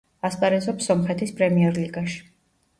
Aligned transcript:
ასპარეზობს 0.29 0.87
სომხეთის 0.91 1.37
პრემიერლიგაში. 1.43 2.21